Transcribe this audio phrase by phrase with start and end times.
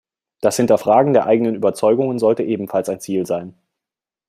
[0.39, 3.53] Das Hinterfragen der eigenen Überzeugungen sollte ebenfalls ein Ziel sein.